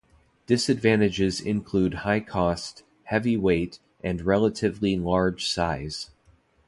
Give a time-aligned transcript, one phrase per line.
[0.47, 6.09] Disadvantages include high cost, heavy weight and relatively large size.